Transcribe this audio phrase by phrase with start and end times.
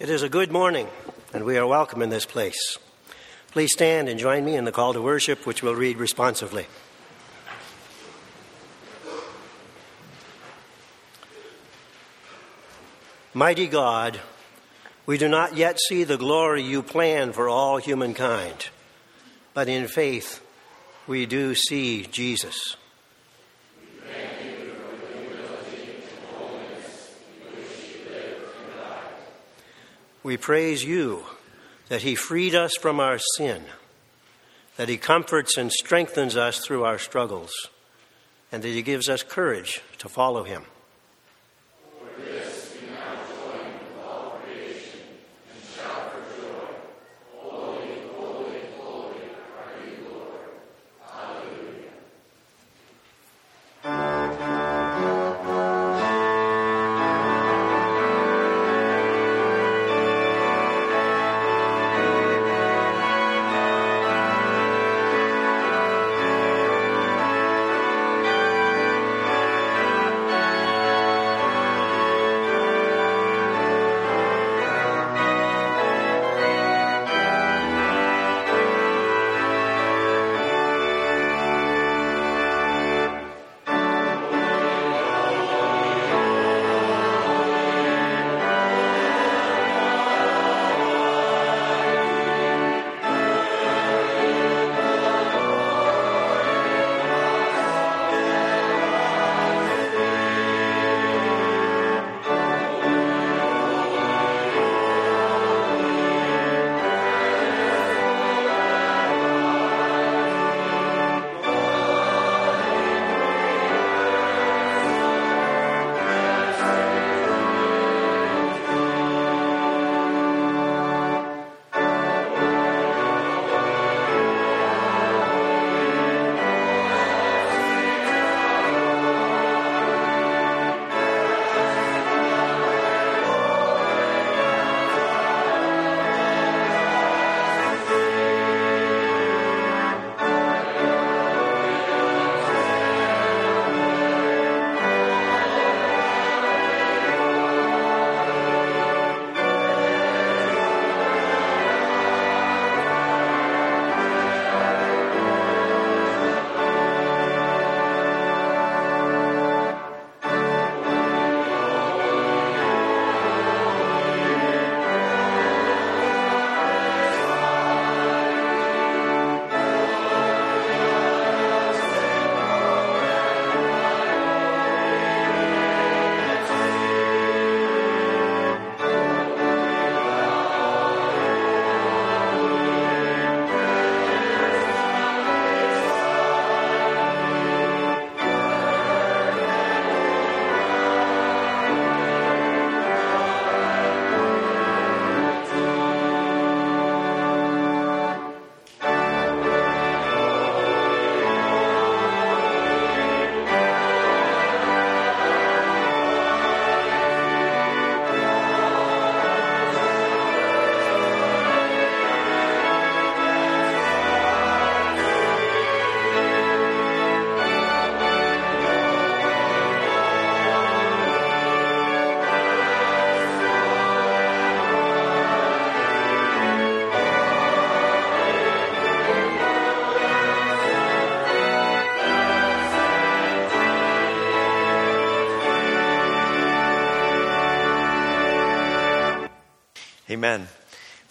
[0.00, 0.86] It is a good morning,
[1.34, 2.78] and we are welcome in this place.
[3.50, 6.68] Please stand and join me in the call to worship, which we'll read responsively.
[13.34, 14.20] Mighty God,
[15.04, 18.68] we do not yet see the glory you plan for all humankind,
[19.52, 20.40] but in faith
[21.08, 22.76] we do see Jesus.
[30.22, 31.24] We praise you
[31.88, 33.64] that He freed us from our sin,
[34.76, 37.52] that He comforts and strengthens us through our struggles,
[38.52, 40.64] and that He gives us courage to follow Him.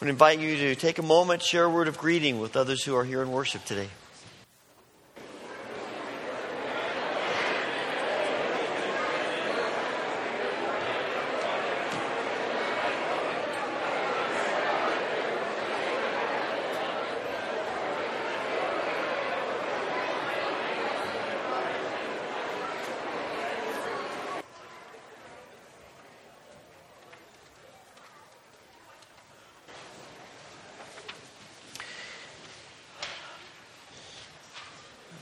[0.07, 2.95] Would invite you to take a moment, share a word of greeting with others who
[2.95, 3.89] are here in worship today.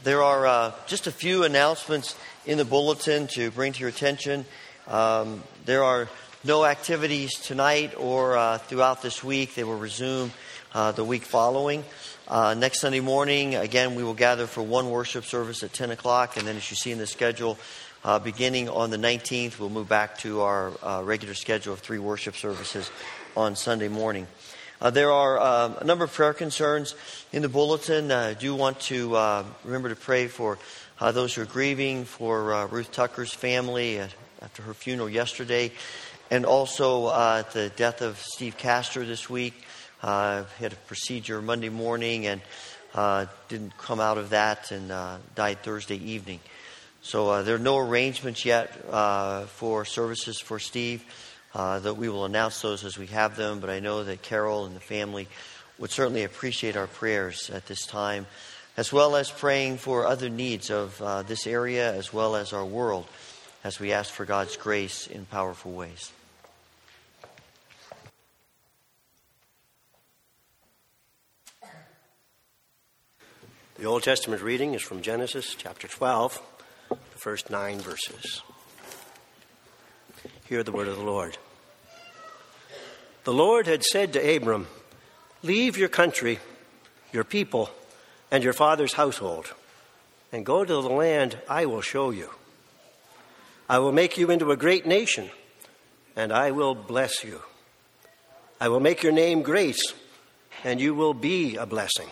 [0.05, 4.45] There are uh, just a few announcements in the bulletin to bring to your attention.
[4.87, 6.07] Um, there are
[6.45, 9.55] no activities tonight or uh, throughout this week.
[9.55, 10.31] They will resume
[10.73, 11.83] uh, the week following.
[12.29, 16.37] Uh, next Sunday morning, again, we will gather for one worship service at 10 o'clock,
[16.37, 17.57] and then as you see in the schedule,
[18.05, 21.99] uh, beginning on the 19th, we'll move back to our uh, regular schedule of three
[21.99, 22.89] worship services
[23.35, 24.27] on Sunday morning.
[24.81, 26.95] Uh, there are uh, a number of prayer concerns
[27.31, 28.11] in the bulletin.
[28.11, 30.59] I do want to remember to pray for
[30.99, 35.71] uh, those who are grieving, for uh, Ruth Tucker's family after her funeral yesterday,
[36.31, 37.09] and also
[37.53, 39.53] the death of Steve Castor this week.
[40.03, 42.41] Uh, had a procedure Monday morning and
[43.49, 44.89] didn't come out of that and
[45.35, 46.39] died Thursday evening.
[47.01, 48.73] So there are no arrangements yet
[49.49, 51.03] for services for Steve.
[51.55, 54.65] Uh, that we will announce those as we have them, but I know that Carol
[54.65, 55.29] and the family
[55.79, 58.27] would certainly appreciate our prayers at this time,
[58.77, 62.65] as well as praying for other needs of uh, this area as well as our
[62.65, 63.07] world
[63.63, 66.11] as we ask for God's grace in powerful ways.
[73.77, 76.41] The Old Testament reading is from Genesis chapter 12,
[76.89, 78.41] the first nine verses.
[80.47, 81.37] Hear the word of the Lord.
[83.25, 84.67] The Lord had said to Abram,
[85.43, 86.39] Leave your country,
[87.11, 87.69] your people,
[88.31, 89.53] and your father's household,
[90.31, 92.29] and go to the land I will show you.
[93.69, 95.29] I will make you into a great nation,
[96.15, 97.41] and I will bless you.
[98.59, 99.79] I will make your name great,
[100.63, 102.09] and you will be a blessing.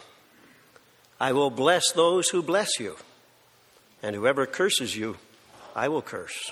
[1.20, 2.98] I will bless those who bless you,
[4.02, 5.18] and whoever curses you,
[5.76, 6.52] I will curse.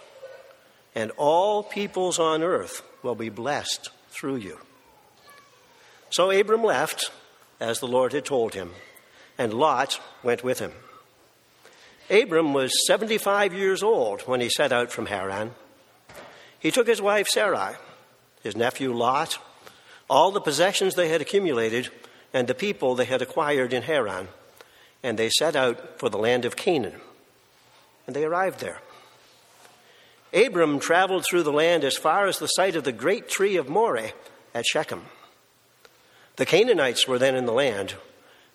[0.95, 4.59] And all peoples on earth will be blessed through you.
[6.09, 7.11] So Abram left,
[7.59, 8.71] as the Lord had told him,
[9.41, 10.71] and Lot went with him.
[12.11, 15.55] Abram was 75 years old when he set out from Haran.
[16.59, 17.73] He took his wife Sarai,
[18.43, 19.39] his nephew Lot,
[20.07, 21.89] all the possessions they had accumulated,
[22.31, 24.27] and the people they had acquired in Haran,
[25.01, 27.01] and they set out for the land of Canaan.
[28.05, 28.79] And they arrived there.
[30.33, 33.67] Abram traveled through the land as far as the site of the great tree of
[33.67, 34.13] Moreh
[34.53, 35.05] at Shechem.
[36.35, 37.95] The Canaanites were then in the land,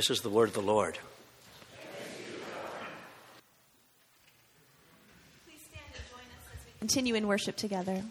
[0.00, 0.96] This is the word of the Lord.
[6.78, 8.02] Continue in worship together.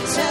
[0.00, 0.21] to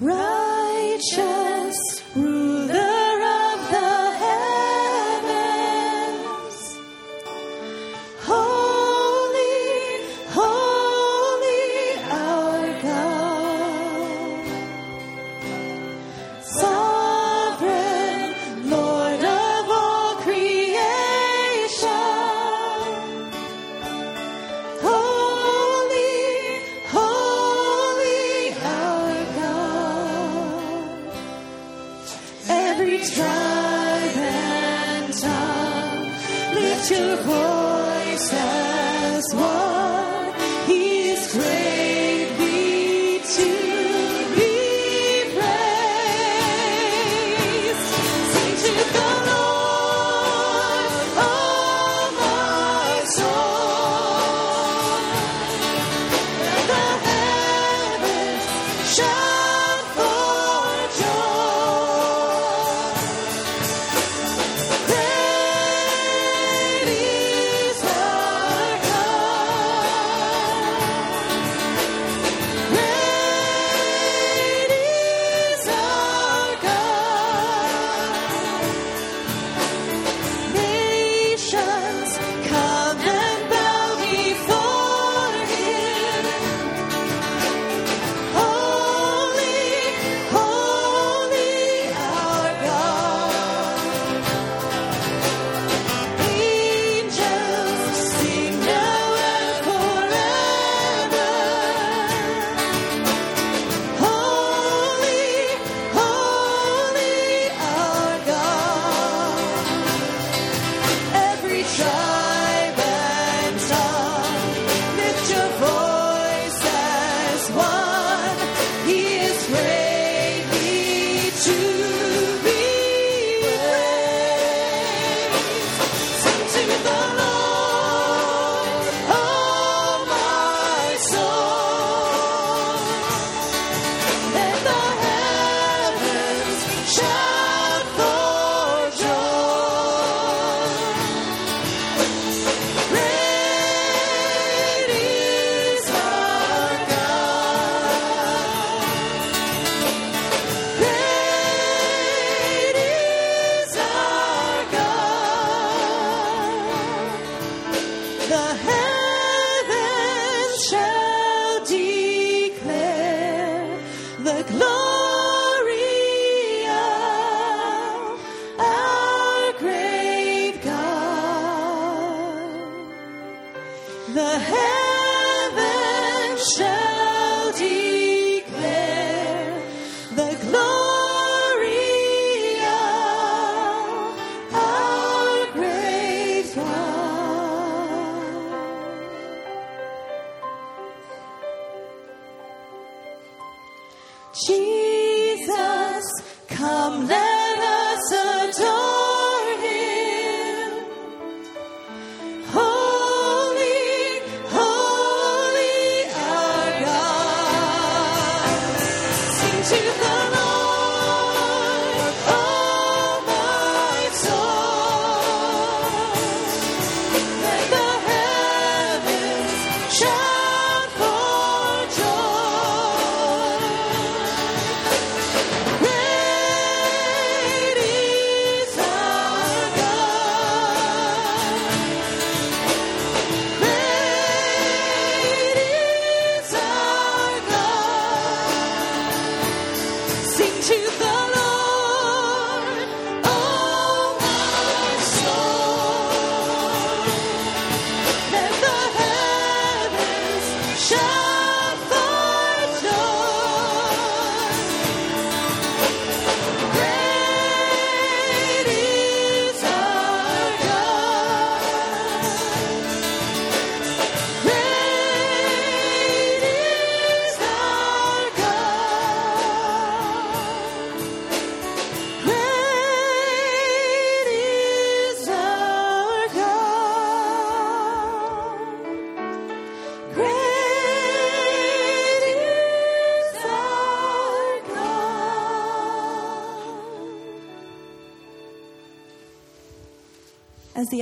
[0.00, 1.31] righteous.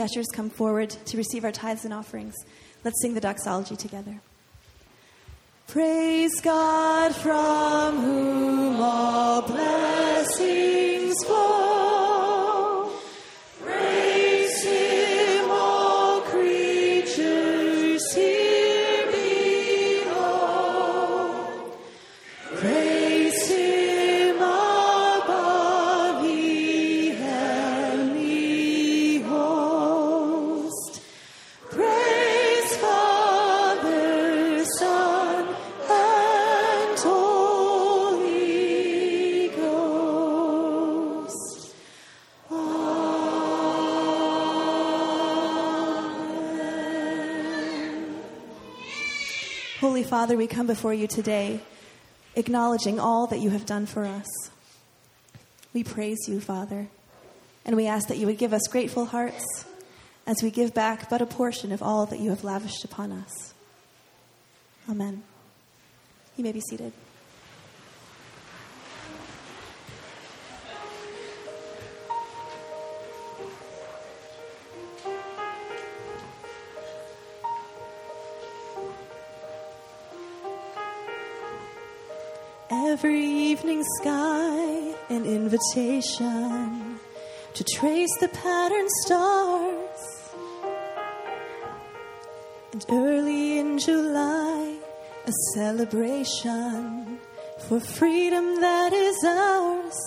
[0.01, 2.35] the ushers come forward to receive our tithes and offerings,
[2.85, 4.19] let's sing the doxology together.
[5.67, 11.60] Praise God from whom all blessings flow.
[50.71, 51.59] Before you today,
[52.37, 54.29] acknowledging all that you have done for us.
[55.75, 56.87] We praise you, Father,
[57.65, 59.65] and we ask that you would give us grateful hearts
[60.29, 63.53] as we give back but a portion of all that you have lavished upon us.
[64.89, 65.25] Amen.
[66.37, 66.93] You may be seated.
[83.03, 87.01] Every evening sky, an invitation
[87.55, 90.35] to trace the pattern stars.
[92.73, 94.77] And early in July,
[95.27, 97.19] a celebration
[97.69, 99.99] for freedom that is ours.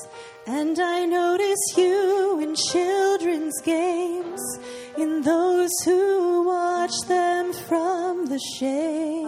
[0.45, 4.59] And I notice you in children's games,
[4.99, 9.22] in those who watch them from the shade.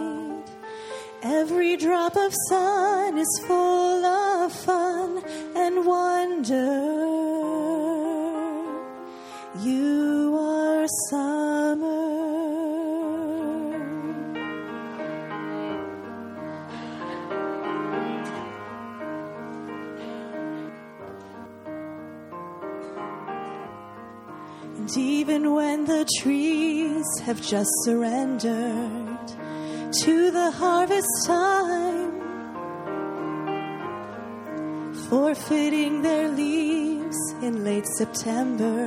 [1.28, 5.24] Every drop of sun is full of fun
[5.56, 6.70] and wonder.
[9.58, 11.96] You are summer.
[24.76, 29.05] And even when the trees have just surrendered
[30.02, 32.12] to the harvest time,
[35.08, 38.84] forfeiting their leaves in late September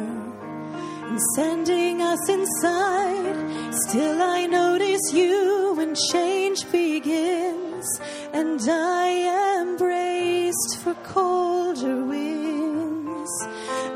[1.10, 3.74] and sending us inside.
[3.88, 7.88] Still, I notice you when change begins,
[8.34, 13.32] and I am braced for colder winds.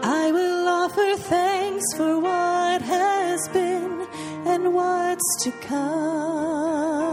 [0.02, 2.53] I will offer thanks for what
[4.54, 7.13] and what's to come.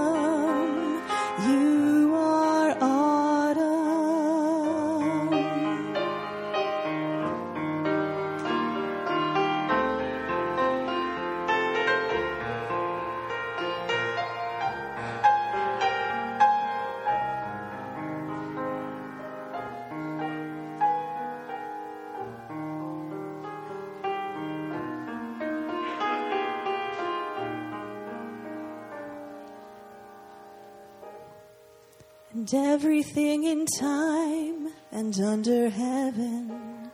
[32.52, 36.90] And everything in time and under heaven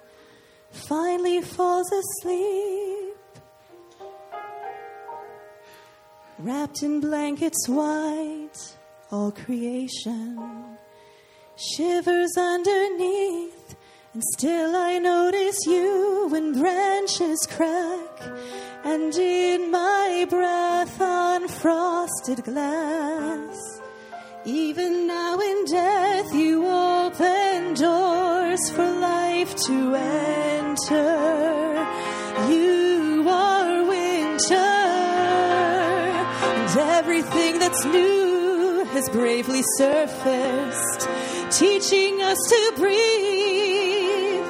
[0.70, 3.14] finally falls asleep.
[6.38, 8.76] Wrapped in blankets white,
[9.10, 10.76] all creation
[11.56, 13.76] shivers underneath.
[14.12, 18.20] And still I notice you when branches crack,
[18.84, 23.85] and in my breath on frosted glass.
[24.48, 31.84] Even now in death, you open doors for life to enter.
[32.48, 34.54] You are winter,
[36.54, 41.08] and everything that's new has bravely surfaced,
[41.50, 44.46] teaching us to breathe.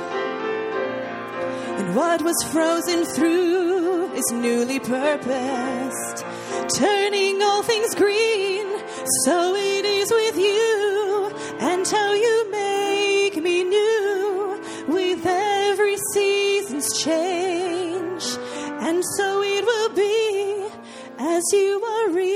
[1.79, 6.27] And what was frozen through is newly purposed,
[6.77, 8.56] turning all things green.
[9.25, 18.25] So it is with you, and how you make me new with every season's change.
[18.81, 20.69] And so it will be
[21.19, 22.36] as you are recreating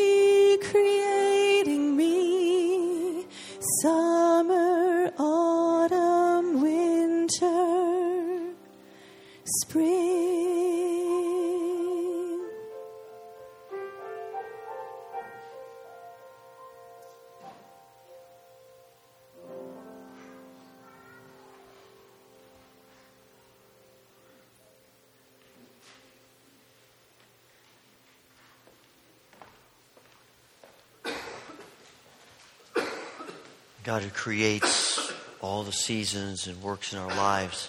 [33.91, 37.69] God who creates all the seasons and works in our lives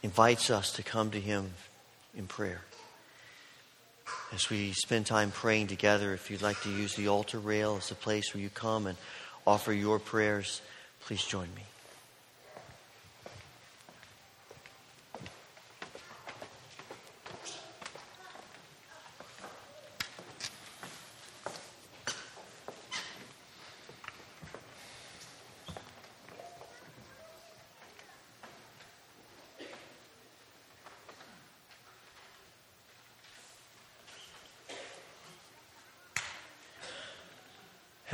[0.00, 1.54] invites us to come to Him
[2.16, 2.60] in prayer.
[4.32, 7.90] As we spend time praying together, if you'd like to use the altar rail as
[7.90, 8.96] a place where you come and
[9.44, 10.62] offer your prayers,
[11.00, 11.62] please join me.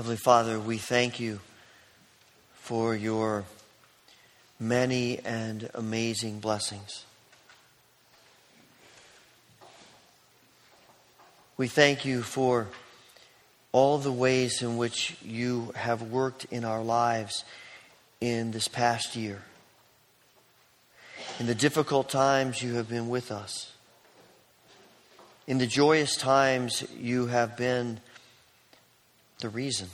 [0.03, 1.39] Heavenly Father, we thank you
[2.55, 3.45] for your
[4.59, 7.05] many and amazing blessings.
[11.57, 12.67] We thank you for
[13.71, 17.45] all the ways in which you have worked in our lives
[18.21, 19.41] in this past year.
[21.39, 23.71] In the difficult times, you have been with us.
[25.47, 28.01] In the joyous times, you have been
[29.43, 29.89] the reason.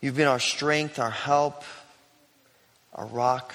[0.00, 1.64] You've been our strength, our help,
[2.92, 3.54] our rock,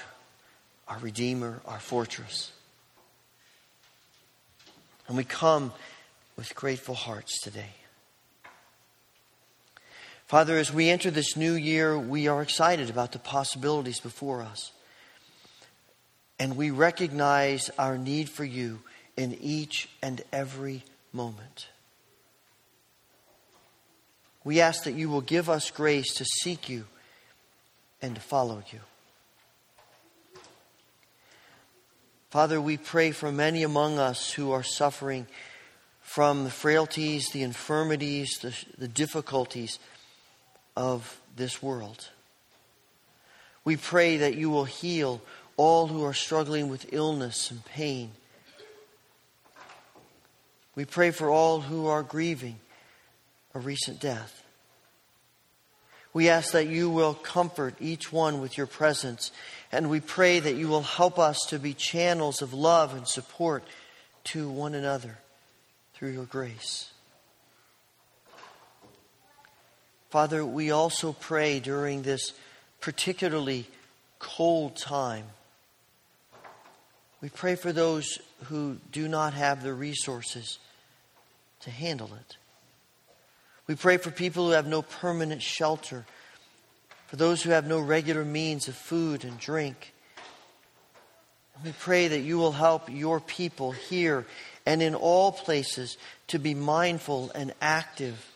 [0.87, 2.51] our redeemer, our fortress.
[5.07, 5.71] And we come
[6.35, 7.69] with grateful hearts today.
[10.25, 14.71] Father, as we enter this new year, we are excited about the possibilities before us.
[16.39, 18.79] And we recognize our need for you
[19.17, 21.67] in each and every moment.
[24.43, 26.85] We ask that you will give us grace to seek you
[28.01, 28.79] and to follow you.
[32.31, 35.27] Father, we pray for many among us who are suffering
[36.01, 39.79] from the frailties, the infirmities, the, the difficulties
[40.77, 42.09] of this world.
[43.65, 45.21] We pray that you will heal
[45.57, 48.11] all who are struggling with illness and pain.
[50.73, 52.60] We pray for all who are grieving
[53.53, 54.43] a recent death.
[56.13, 59.31] We ask that you will comfort each one with your presence,
[59.71, 63.63] and we pray that you will help us to be channels of love and support
[64.25, 65.17] to one another
[65.93, 66.91] through your grace.
[70.09, 72.33] Father, we also pray during this
[72.81, 73.65] particularly
[74.19, 75.25] cold time.
[77.21, 80.59] We pray for those who do not have the resources
[81.61, 82.37] to handle it.
[83.71, 86.05] We pray for people who have no permanent shelter,
[87.07, 89.93] for those who have no regular means of food and drink.
[91.55, 94.25] And we pray that you will help your people here
[94.65, 95.95] and in all places
[96.27, 98.29] to be mindful and active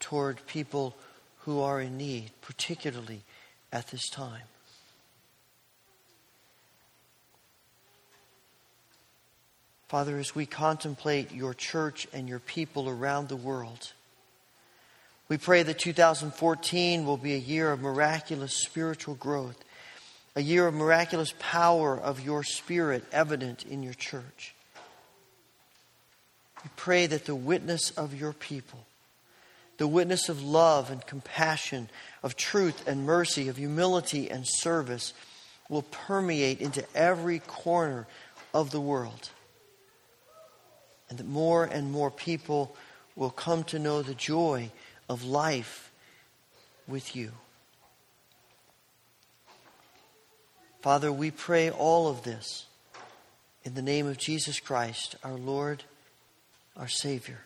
[0.00, 0.96] toward people
[1.42, 3.22] who are in need, particularly
[3.72, 4.42] at this time.
[9.86, 13.92] Father, as we contemplate your church and your people around the world,
[15.30, 19.56] we pray that 2014 will be a year of miraculous spiritual growth,
[20.34, 24.56] a year of miraculous power of your spirit evident in your church.
[26.64, 28.84] We pray that the witness of your people,
[29.78, 31.88] the witness of love and compassion,
[32.24, 35.14] of truth and mercy, of humility and service,
[35.68, 38.08] will permeate into every corner
[38.52, 39.30] of the world
[41.08, 42.74] and that more and more people
[43.14, 44.72] will come to know the joy
[45.10, 45.90] of life
[46.86, 47.32] with you.
[50.82, 52.66] Father, we pray all of this
[53.64, 55.82] in the name of Jesus Christ, our Lord,
[56.76, 57.40] our Savior,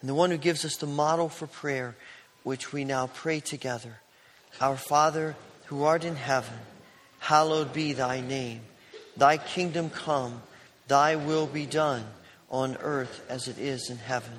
[0.00, 1.96] and the one who gives us the model for prayer,
[2.44, 3.98] which we now pray together.
[4.60, 6.54] Our Father, who art in heaven,
[7.18, 8.60] hallowed be thy name.
[9.16, 10.40] Thy kingdom come.
[10.86, 12.04] Thy will be done
[12.48, 14.38] on earth as it is in heaven.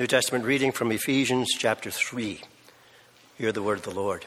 [0.00, 2.40] New Testament reading from Ephesians chapter 3.
[3.36, 4.24] Hear the word of the Lord.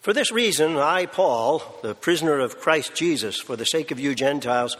[0.00, 4.14] For this reason, I, Paul, the prisoner of Christ Jesus, for the sake of you
[4.14, 4.78] Gentiles,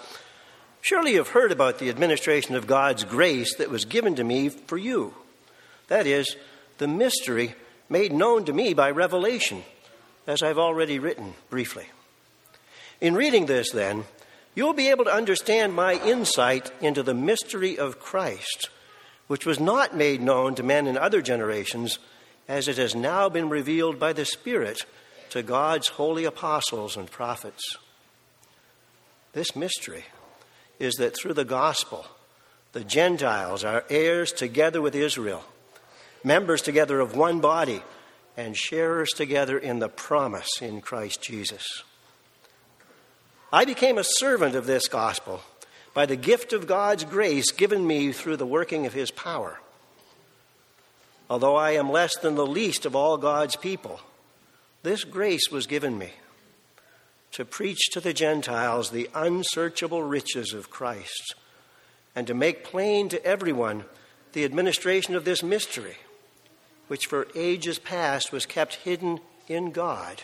[0.81, 4.79] surely have heard about the administration of God's grace that was given to me for
[4.79, 5.13] you.
[5.89, 6.35] That is,
[6.79, 7.55] the mystery
[7.91, 9.65] made known to me by revelation,
[10.27, 11.89] as I've already written briefly.
[13.03, 14.05] In reading this, then,
[14.55, 18.69] you'll be able to understand my insight into the mystery of Christ,
[19.27, 21.99] which was not made known to men in other generations,
[22.49, 24.85] as it has now been revealed by the Spirit
[25.31, 27.63] to God's holy apostles and prophets.
[29.33, 30.05] This mystery
[30.79, 32.05] is that through the gospel,
[32.73, 35.45] the Gentiles are heirs together with Israel,
[36.25, 37.83] members together of one body,
[38.37, 41.83] and sharers together in the promise in Christ Jesus.
[43.53, 45.43] I became a servant of this gospel
[45.93, 49.61] by the gift of God's grace given me through the working of his power.
[51.29, 54.01] Although I am less than the least of all God's people,
[54.83, 56.11] this grace was given me
[57.33, 61.35] to preach to the Gentiles the unsearchable riches of Christ
[62.15, 63.85] and to make plain to everyone
[64.33, 65.97] the administration of this mystery,
[66.89, 70.23] which for ages past was kept hidden in God,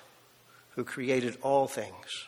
[0.70, 2.27] who created all things.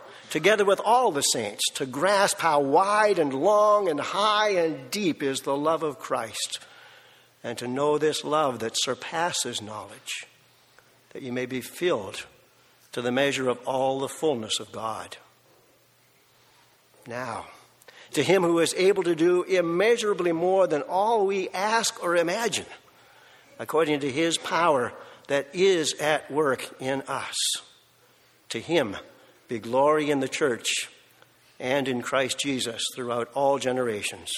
[0.31, 5.21] together with all the saints, to grasp how wide and long and high and deep
[5.21, 6.59] is the love of Christ,
[7.43, 10.25] and to know this love that surpasses knowledge,
[11.11, 12.25] that you may be filled
[12.93, 15.17] to the measure of all the fullness of God.
[17.05, 17.45] Now,
[18.13, 22.65] to him who is able to do immeasurably more than all we ask or imagine,
[23.59, 24.93] according to his power
[25.27, 27.35] that is at work in us.
[28.49, 28.97] To him
[29.51, 30.87] be glory in the church
[31.59, 34.31] and in Christ Jesus throughout all generations,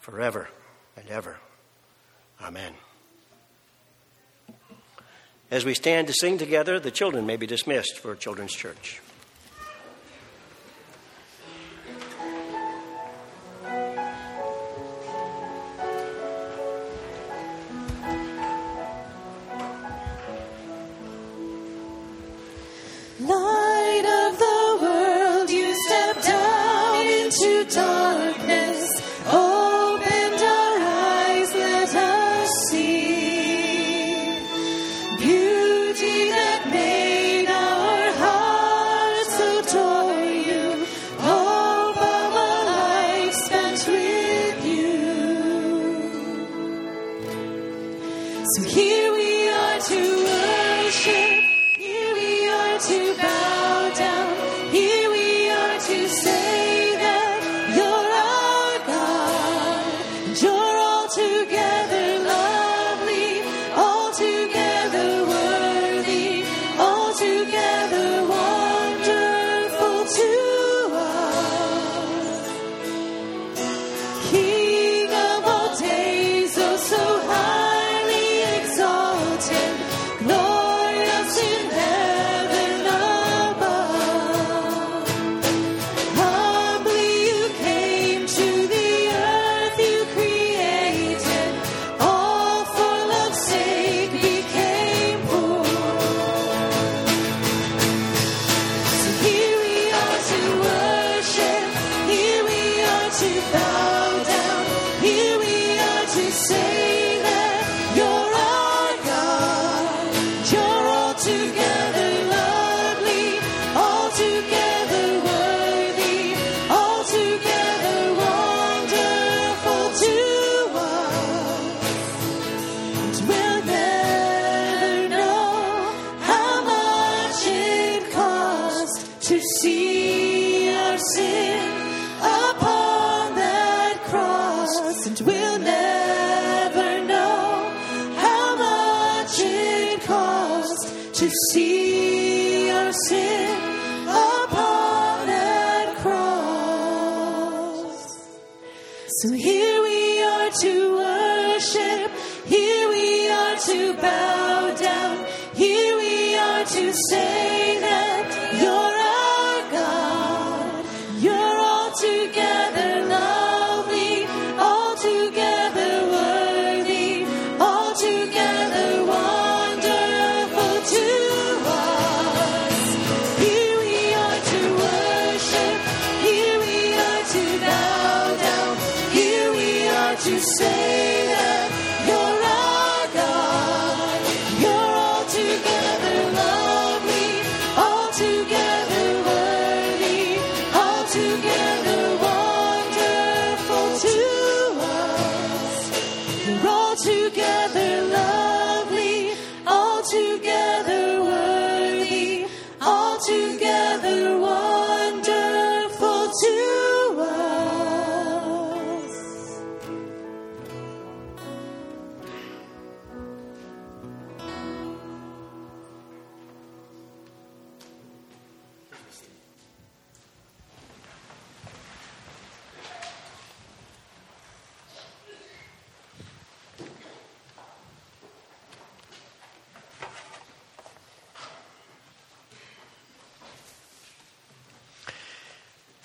[0.00, 0.48] forever
[0.96, 1.36] and ever.
[2.40, 2.72] Amen.
[5.50, 9.02] As we stand to sing together, the children may be dismissed for Children's Church.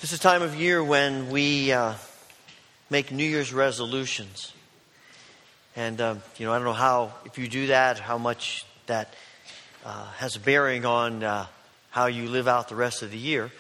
[0.08, 1.96] This is a time of year when we uh,
[2.90, 4.54] make New Year's resolutions.
[5.76, 9.14] And, um, you know, I don't know how, if you do that, how much that
[9.84, 11.48] uh, has a bearing on uh,
[11.90, 13.52] how you live out the rest of the year.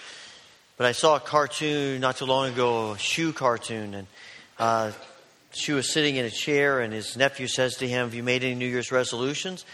[0.77, 4.07] But I saw a cartoon not too long ago, a shoe cartoon, and
[4.57, 4.93] uh,
[5.51, 8.45] Shoe was sitting in a chair, and his nephew says to him, Have you made
[8.45, 9.65] any New Year's resolutions?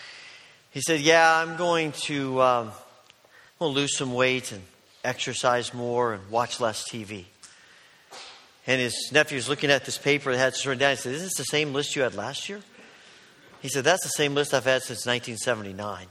[0.72, 2.74] He said, Yeah, I'm going to, um, I'm
[3.60, 4.64] going to lose some weight and
[5.04, 7.26] exercise more and watch less TV.
[8.66, 10.92] And his nephew's looking at this paper that had written down.
[10.92, 12.62] He said, Is this the same list you had last year?
[13.62, 16.08] He said, That's the same list I've had since 1979.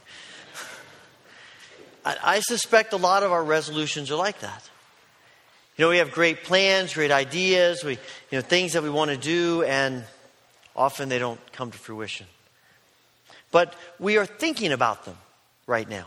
[2.05, 4.69] I, suspect a lot of our resolutions are like that.
[5.77, 7.99] You know, we have great plans, great ideas, we, you
[8.33, 10.05] know, things that we want to do, and
[10.77, 12.27] often they don't come to fruition.
[13.51, 15.17] But we are thinking about them
[15.67, 16.07] right now.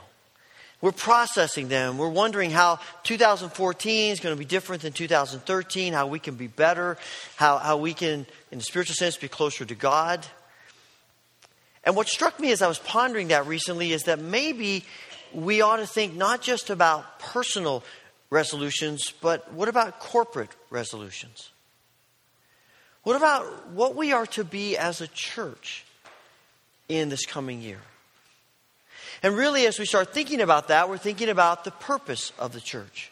[0.85, 1.97] We're processing them.
[1.97, 6.45] We're wondering how 2014 is going to be different than 2013, how we can be
[6.45, 6.99] better,
[7.37, 10.23] how, how we can, in the spiritual sense, be closer to God.
[11.85, 14.85] And what struck me as I was pondering that recently is that maybe
[15.33, 17.83] we ought to think not just about personal
[18.29, 21.49] resolutions, but what about corporate resolutions?
[23.01, 25.83] What about what we are to be as a church
[26.87, 27.81] in this coming year?
[29.23, 32.61] And really, as we start thinking about that, we're thinking about the purpose of the
[32.61, 33.11] church.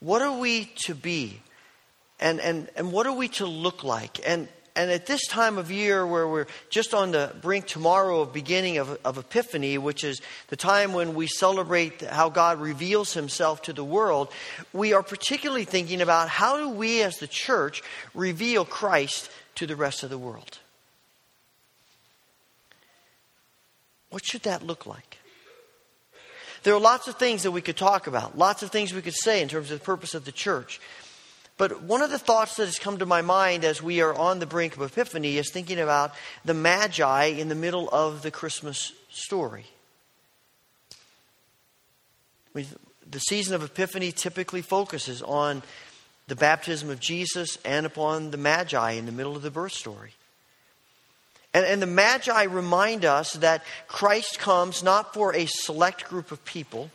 [0.00, 1.40] What are we to be?
[2.18, 4.20] And, and, and what are we to look like?
[4.26, 8.32] And, and at this time of year where we're just on the brink tomorrow of
[8.32, 13.62] beginning of, of Epiphany, which is the time when we celebrate how God reveals himself
[13.62, 14.32] to the world,
[14.72, 17.82] we are particularly thinking about how do we as the church
[18.14, 20.58] reveal Christ to the rest of the world?
[24.12, 25.16] What should that look like?
[26.64, 29.14] There are lots of things that we could talk about, lots of things we could
[29.14, 30.80] say in terms of the purpose of the church.
[31.56, 34.38] But one of the thoughts that has come to my mind as we are on
[34.38, 36.12] the brink of Epiphany is thinking about
[36.44, 39.64] the Magi in the middle of the Christmas story.
[42.54, 45.62] the season of Epiphany typically focuses on
[46.28, 50.12] the baptism of Jesus and upon the Magi in the middle of the birth story.
[51.54, 56.44] And, and the Magi remind us that Christ comes not for a select group of
[56.44, 56.90] people.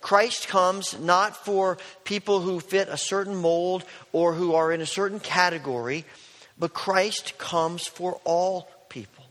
[0.00, 4.86] Christ comes not for people who fit a certain mold or who are in a
[4.86, 6.04] certain category,
[6.58, 9.24] but Christ comes for all people.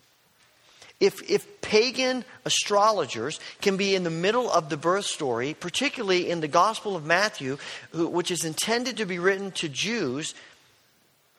[0.99, 6.39] If, if pagan astrologers can be in the middle of the birth story, particularly in
[6.39, 7.57] the Gospel of Matthew,
[7.93, 10.34] which is intended to be written to Jews,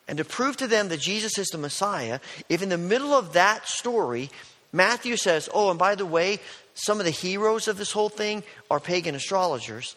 [0.07, 3.33] and to prove to them that Jesus is the Messiah, if in the middle of
[3.33, 4.29] that story,
[4.71, 6.39] Matthew says, Oh, and by the way,
[6.73, 9.95] some of the heroes of this whole thing are pagan astrologers,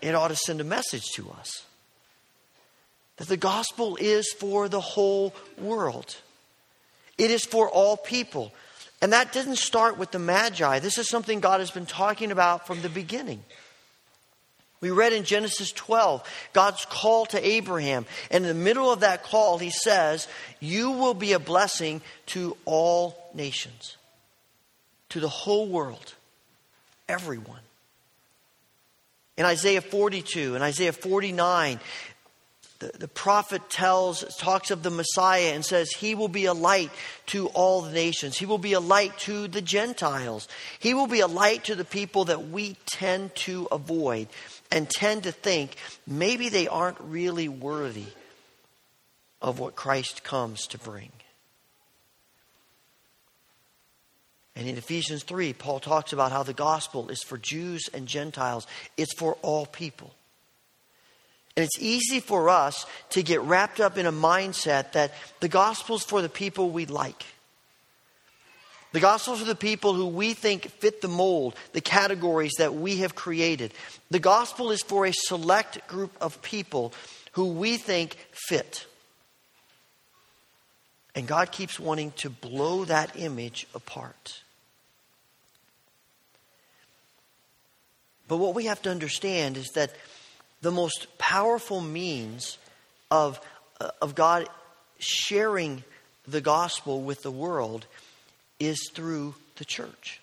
[0.00, 1.64] it ought to send a message to us
[3.16, 6.16] that the gospel is for the whole world,
[7.18, 8.52] it is for all people.
[9.00, 10.78] And that didn't start with the Magi.
[10.78, 13.42] This is something God has been talking about from the beginning.
[14.82, 18.04] We read in Genesis 12 God's call to Abraham.
[18.30, 20.28] And in the middle of that call, he says,
[20.60, 23.96] You will be a blessing to all nations,
[25.10, 26.14] to the whole world,
[27.08, 27.60] everyone.
[29.38, 31.78] In Isaiah 42 and Isaiah 49,
[32.80, 36.90] the, the prophet tells, talks of the Messiah and says, He will be a light
[37.26, 38.36] to all the nations.
[38.36, 40.48] He will be a light to the Gentiles.
[40.80, 44.26] He will be a light to the people that we tend to avoid
[44.72, 48.06] and tend to think maybe they aren't really worthy
[49.40, 51.12] of what Christ comes to bring.
[54.56, 58.66] And in Ephesians 3, Paul talks about how the gospel is for Jews and Gentiles,
[58.96, 60.14] it's for all people.
[61.54, 66.02] And it's easy for us to get wrapped up in a mindset that the gospel's
[66.02, 67.24] for the people we like.
[68.92, 72.98] The gospel's for the people who we think fit the mold, the categories that we
[72.98, 73.72] have created.
[74.10, 76.92] The gospel is for a select group of people
[77.32, 78.86] who we think fit.
[81.14, 84.42] And God keeps wanting to blow that image apart.
[88.28, 89.94] But what we have to understand is that
[90.60, 92.56] the most powerful means
[93.10, 93.40] of,
[93.80, 94.48] uh, of God
[94.98, 95.82] sharing
[96.26, 97.86] the gospel with the world
[98.66, 100.20] is through the church.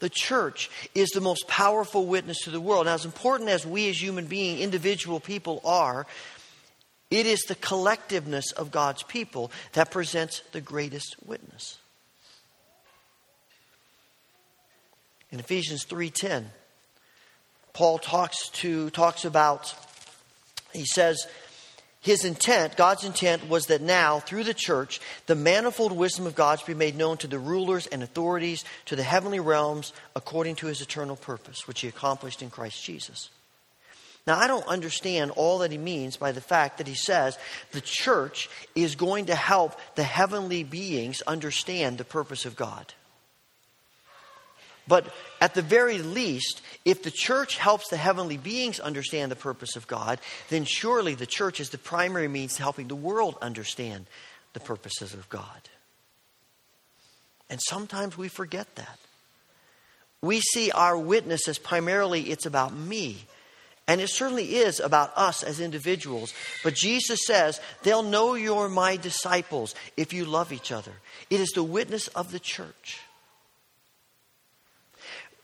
[0.00, 2.86] The church is the most powerful witness to the world.
[2.86, 6.06] Now, as important as we as human beings, individual people are,
[7.10, 11.78] it is the collectiveness of God's people that presents the greatest witness.
[15.30, 16.50] In Ephesians 3:10,
[17.72, 19.74] Paul talks to talks about
[20.72, 21.26] he says
[22.04, 26.58] his intent, God's intent was that now through the church the manifold wisdom of God
[26.58, 30.66] should be made known to the rulers and authorities to the heavenly realms according to
[30.66, 33.30] his eternal purpose which he accomplished in Christ Jesus.
[34.26, 37.38] Now, I don't understand all that he means by the fact that he says
[37.72, 42.92] the church is going to help the heavenly beings understand the purpose of God.
[44.86, 45.06] But
[45.40, 49.86] at the very least, if the church helps the heavenly beings understand the purpose of
[49.86, 50.20] God,
[50.50, 54.06] then surely the church is the primary means to helping the world understand
[54.52, 55.68] the purposes of God.
[57.48, 58.98] And sometimes we forget that.
[60.20, 63.24] We see our witness as primarily it's about me.
[63.86, 66.32] And it certainly is about us as individuals.
[66.62, 70.92] But Jesus says, they'll know you're my disciples if you love each other.
[71.28, 73.00] It is the witness of the church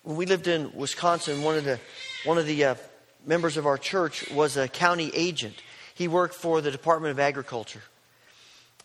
[0.03, 1.78] when we lived in Wisconsin, one of the
[2.24, 2.74] one of the uh,
[3.26, 5.55] members of our church was a county agent.
[5.94, 7.82] He worked for the Department of Agriculture,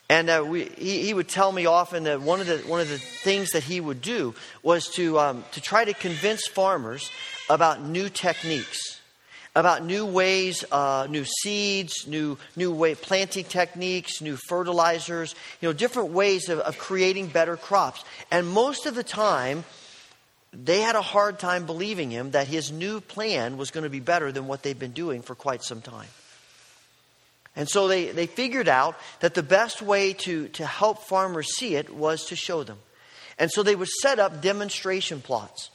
[0.10, 2.90] and uh, we, he, he, would tell me often that one of the one of
[2.90, 7.10] the things that he would do was to um, to try to convince farmers
[7.50, 9.00] about new techniques,
[9.56, 15.74] about new ways, uh, new seeds, new new way planting techniques, new fertilizers, you know,
[15.74, 18.04] different ways of, of creating better crops.
[18.32, 19.64] And most of the time
[20.64, 24.00] they had a hard time believing him that his new plan was going to be
[24.00, 26.08] better than what they'd been doing for quite some time.
[27.56, 31.76] And so they, they figured out that the best way to, to help farmers see
[31.76, 32.78] it was to show them.
[33.38, 35.70] And so they would set up demonstration plots,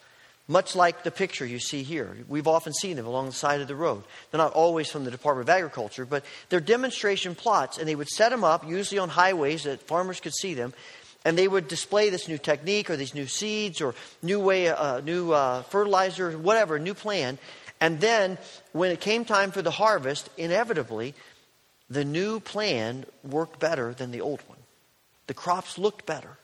[0.48, 2.16] much like the picture you see here.
[2.28, 4.02] We've often seen them along the side of the road.
[4.30, 8.08] They're not always from the Department of Agriculture, but they're demonstration plots, and they would
[8.08, 10.72] set them up, usually on highways that farmers could see them,
[11.24, 15.00] and they would display this new technique or these new seeds or new way, uh,
[15.00, 17.38] new uh, fertilizer, whatever, new plan.
[17.80, 18.38] And then
[18.72, 21.14] when it came time for the harvest, inevitably,
[21.88, 24.58] the new plan worked better than the old one.
[25.26, 26.36] The crops looked better.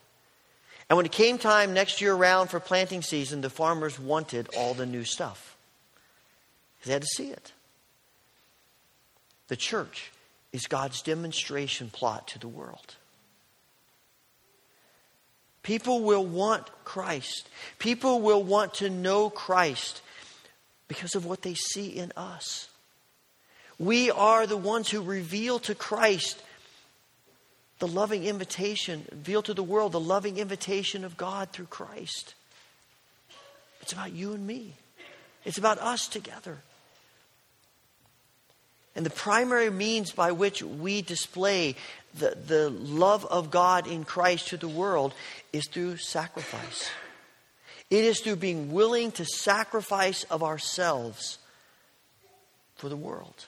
[0.89, 4.73] And when it came time next year around for planting season, the farmers wanted all
[4.73, 5.57] the new stuff.
[6.85, 7.51] They had to see it.
[9.49, 10.11] The church
[10.53, 12.95] is God's demonstration plot to the world.
[15.67, 17.49] People will want Christ.
[17.77, 20.01] People will want to know Christ
[20.87, 22.69] because of what they see in us.
[23.77, 26.41] We are the ones who reveal to Christ
[27.79, 32.33] the loving invitation, reveal to the world the loving invitation of God through Christ.
[33.81, 34.75] It's about you and me,
[35.43, 36.59] it's about us together.
[38.95, 41.75] And the primary means by which we display
[42.19, 45.13] the, the love of God in Christ to the world
[45.53, 46.89] is through sacrifice.
[47.89, 51.39] It is through being willing to sacrifice of ourselves
[52.75, 53.45] for the world.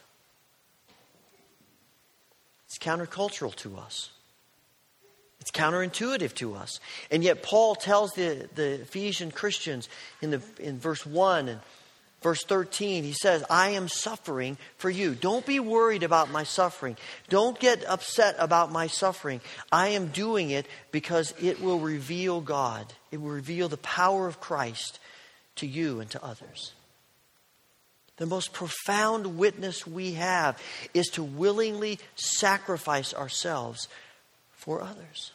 [2.65, 4.11] It's countercultural to us.
[5.41, 6.79] It's counterintuitive to us.
[7.09, 9.87] And yet Paul tells the, the Ephesian Christians
[10.21, 11.59] in, the, in verse 1 and
[12.21, 15.15] Verse 13, he says, I am suffering for you.
[15.15, 16.97] Don't be worried about my suffering.
[17.29, 19.39] Don't get upset about my suffering.
[19.71, 24.41] I am doing it because it will reveal God, it will reveal the power of
[24.41, 24.99] Christ
[25.57, 26.73] to you and to others.
[28.17, 30.61] The most profound witness we have
[30.93, 33.87] is to willingly sacrifice ourselves
[34.51, 35.31] for others.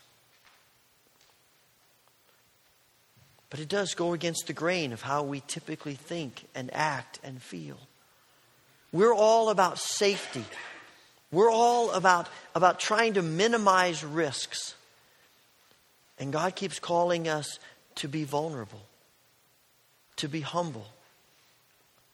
[3.55, 7.41] But it does go against the grain of how we typically think and act and
[7.41, 7.79] feel.
[8.91, 10.45] We're all about safety.
[11.31, 12.27] We're all about,
[12.57, 14.75] about trying to minimize risks.
[16.19, 17.61] And God keeps calling us
[17.95, 18.83] to be vulnerable,
[20.17, 20.89] to be humble,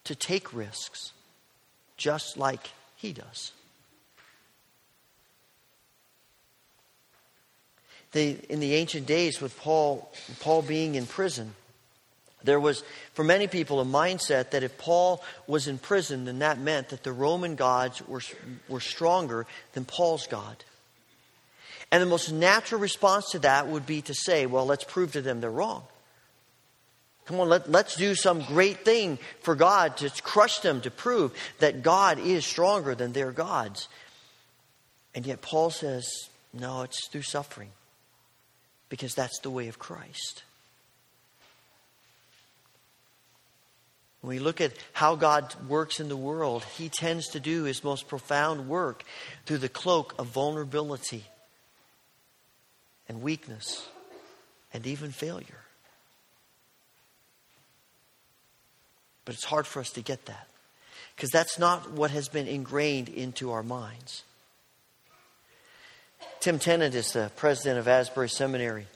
[0.05, 1.13] to take risks,
[1.97, 3.53] just like he does.
[8.13, 11.55] They, in the ancient days, with Paul, Paul being in prison,
[12.43, 12.83] there was,
[13.13, 17.05] for many people, a mindset that if Paul was in prison, then that meant that
[17.05, 18.23] the Roman gods were,
[18.69, 20.57] were stronger than Paul's God.
[21.93, 25.23] And the most natural response to that would be to say, well, let's prove to
[25.23, 25.83] them they're wrong.
[27.27, 31.33] Come on, let, let's do some great thing for God to crush them, to prove
[31.59, 33.89] that God is stronger than their gods.
[35.15, 36.09] And yet Paul says,
[36.53, 37.71] no, it's through suffering,
[38.91, 40.43] because that's the way of Christ.
[44.21, 47.83] When we look at how God works in the world, He tends to do His
[47.83, 49.03] most profound work
[49.47, 51.25] through the cloak of vulnerability
[53.09, 53.89] and weakness
[54.75, 55.65] and even failure.
[59.25, 60.49] But it's hard for us to get that
[61.17, 64.25] because that's not what has been ingrained into our minds.
[66.41, 68.87] Tim Tennent is the president of Asbury Seminary.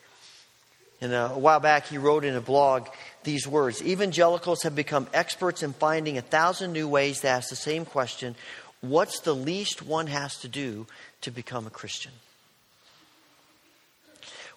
[1.03, 2.89] And uh, a while back, he wrote in a blog
[3.23, 7.57] these words Evangelicals have become experts in finding a thousand new ways to ask the
[7.57, 8.35] same question
[8.81, 10.87] What's the least one has to do
[11.21, 12.13] to become a Christian?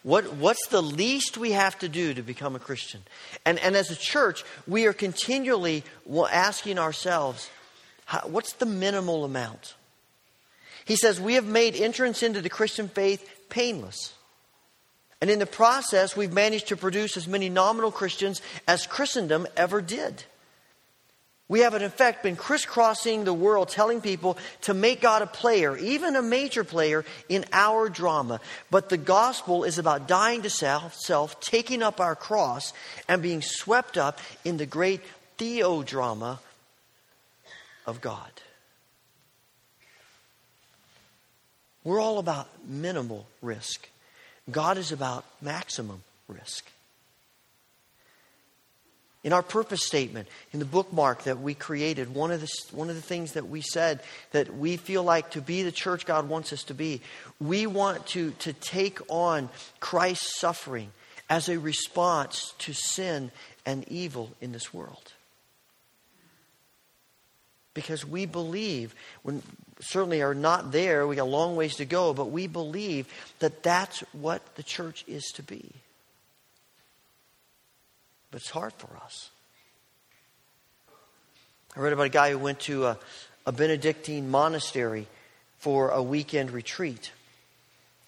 [0.02, 3.02] What, what's the least we have to do to become a Christian?
[3.44, 5.84] And, and as a church, we are continually
[6.30, 7.50] asking ourselves,
[8.06, 9.74] how, what's the minimal amount?
[10.88, 14.14] He says, We have made entrance into the Christian faith painless.
[15.20, 19.82] And in the process, we've managed to produce as many nominal Christians as Christendom ever
[19.82, 20.24] did.
[21.46, 25.76] We have, in effect, been crisscrossing the world telling people to make God a player,
[25.76, 28.40] even a major player, in our drama.
[28.70, 32.72] But the gospel is about dying to self, self taking up our cross,
[33.08, 35.02] and being swept up in the great
[35.36, 36.38] theodrama
[37.84, 38.30] of God.
[41.88, 43.88] We're all about minimal risk.
[44.50, 46.70] God is about maximum risk.
[49.24, 52.94] In our purpose statement, in the bookmark that we created, one of, the, one of
[52.94, 54.00] the things that we said
[54.32, 57.00] that we feel like to be the church God wants us to be,
[57.40, 59.48] we want to, to take on
[59.80, 60.90] Christ's suffering
[61.30, 63.30] as a response to sin
[63.64, 65.14] and evil in this world.
[67.72, 69.42] Because we believe, when
[69.80, 71.06] certainly are not there.
[71.06, 73.06] We got a long ways to go, but we believe
[73.38, 75.70] that that's what the church is to be.
[78.30, 79.30] But it's hard for us.
[81.76, 82.98] I read about a guy who went to a,
[83.46, 85.06] a Benedictine monastery
[85.58, 87.12] for a weekend retreat.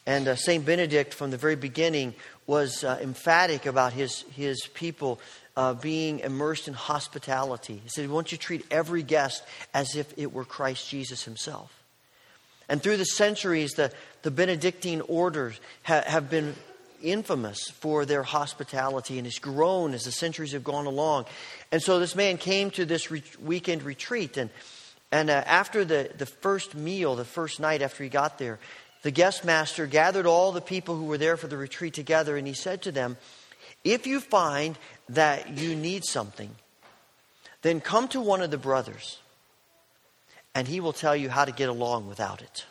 [0.06, 0.64] And uh, St.
[0.64, 2.14] Benedict, from the very beginning,
[2.46, 5.20] was uh, emphatic about his, his people
[5.56, 7.80] uh, being immersed in hospitality.
[7.82, 9.42] He said, Won't you treat every guest
[9.74, 11.72] as if it were Christ Jesus himself.
[12.68, 13.92] And through the centuries, the,
[14.22, 16.54] the Benedictine orders ha- have been
[17.02, 21.24] infamous for their hospitality and it's grown as the centuries have gone along.
[21.72, 24.50] And so this man came to this re- weekend retreat, and,
[25.10, 28.58] and uh, after the, the first meal, the first night after he got there,
[29.02, 32.46] the guest master gathered all the people who were there for the retreat together, and
[32.46, 33.16] he said to them,
[33.82, 34.76] If you find
[35.10, 36.54] that you need something,
[37.62, 39.18] then come to one of the brothers,
[40.54, 42.64] and he will tell you how to get along without it.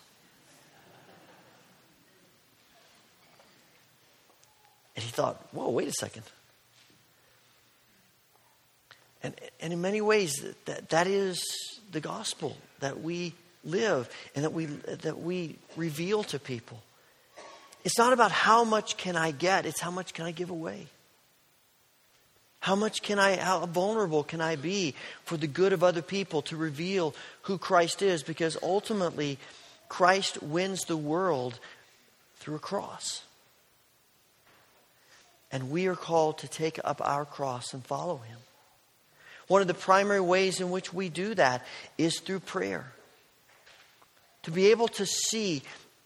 [4.96, 6.24] And he thought, whoa, wait a second.
[9.22, 11.42] And, and in many ways, that, that is
[11.92, 13.34] the gospel that we
[13.64, 16.82] live and that we, that we reveal to people.
[17.84, 20.88] It's not about how much can I get, it's how much can I give away.
[22.60, 24.93] How much can I, how vulnerable can I be
[25.24, 28.22] for the good of other people to reveal who Christ is?
[28.22, 29.38] Because ultimately,
[29.88, 31.60] Christ wins the world
[32.38, 33.24] through a cross.
[35.51, 38.38] And we are called to take up our cross and follow him.
[39.47, 41.66] One of the primary ways in which we do that
[41.97, 42.91] is through prayer.
[44.43, 45.64] To be able to see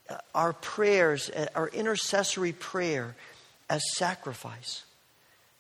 [0.09, 3.15] uh, our prayers, uh, our intercessory prayer,
[3.69, 4.83] as sacrifice.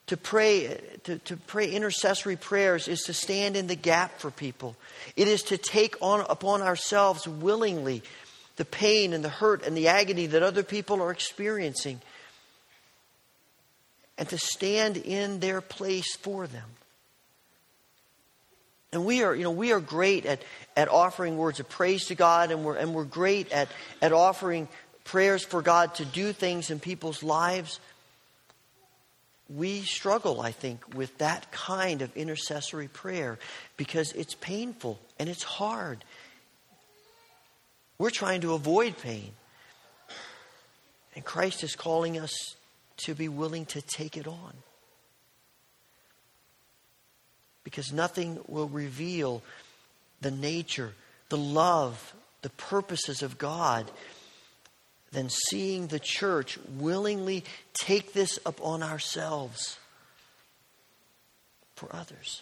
[0.07, 4.75] To pray, to, to pray intercessory prayers is to stand in the gap for people.
[5.15, 8.03] It is to take on upon ourselves willingly
[8.57, 12.01] the pain and the hurt and the agony that other people are experiencing
[14.17, 16.69] and to stand in their place for them.
[18.91, 20.43] And we are, you know, we are great at,
[20.77, 23.67] at offering words of praise to God, and we're, and we're great at,
[24.01, 24.67] at offering
[25.03, 27.79] prayers for God to do things in people's lives.
[29.49, 33.37] We struggle, I think, with that kind of intercessory prayer
[33.77, 36.03] because it's painful and it's hard.
[37.97, 39.31] We're trying to avoid pain.
[41.15, 42.55] And Christ is calling us
[42.97, 44.53] to be willing to take it on.
[47.63, 49.41] Because nothing will reveal
[50.21, 50.93] the nature,
[51.29, 53.89] the love, the purposes of God
[55.13, 57.43] than seeing the church willingly
[57.73, 59.77] take this upon ourselves
[61.75, 62.41] for others.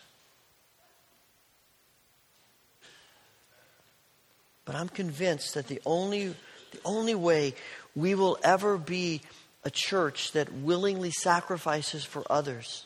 [4.66, 6.28] But I'm convinced that the only,
[6.72, 7.54] the only way
[7.96, 9.22] we will ever be
[9.64, 12.86] a church that willingly sacrifices for others,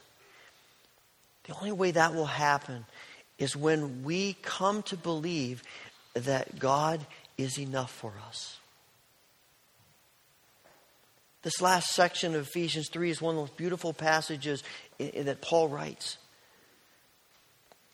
[1.43, 2.85] the only way that will happen
[3.37, 5.61] is when we come to believe
[6.15, 7.05] that God
[7.37, 8.57] is enough for us.
[11.45, 14.63] This last section of Ephesians 3 is one of the most beautiful passages
[14.97, 16.17] in, in, that Paul writes.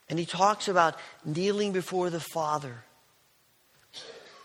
[0.10, 0.96] And he talks about
[1.26, 2.76] kneeling before the Father.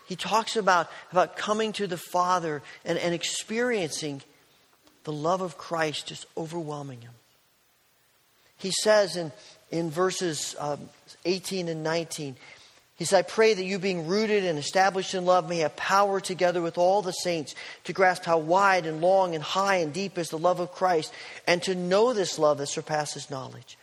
[0.09, 4.23] He talks about, about coming to the Father and, and experiencing
[5.05, 7.13] the love of Christ just overwhelming him.
[8.57, 9.31] He says in,
[9.71, 10.89] in verses um,
[11.23, 12.35] 18 and 19,
[12.97, 16.19] he said, I pray that you, being rooted and established in love, may have power
[16.19, 20.17] together with all the saints to grasp how wide and long and high and deep
[20.17, 21.13] is the love of Christ,
[21.45, 23.77] and to know this love that surpasses knowledge,